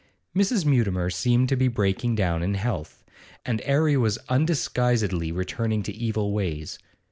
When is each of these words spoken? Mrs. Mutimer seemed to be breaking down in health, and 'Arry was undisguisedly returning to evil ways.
Mrs. 0.35 0.65
Mutimer 0.65 1.11
seemed 1.11 1.47
to 1.49 1.55
be 1.55 1.67
breaking 1.67 2.15
down 2.15 2.41
in 2.41 2.55
health, 2.55 3.03
and 3.45 3.61
'Arry 3.63 3.95
was 3.95 4.17
undisguisedly 4.29 5.31
returning 5.31 5.83
to 5.83 5.93
evil 5.95 6.33
ways. 6.33 6.79